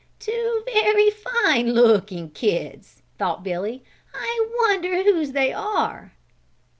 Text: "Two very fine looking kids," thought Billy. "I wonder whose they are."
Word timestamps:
"Two 0.17 0.63
very 0.65 1.11
fine 1.11 1.73
looking 1.73 2.31
kids," 2.31 3.03
thought 3.19 3.43
Billy. 3.43 3.83
"I 4.15 4.49
wonder 4.65 5.03
whose 5.03 5.33
they 5.33 5.53
are." 5.53 6.13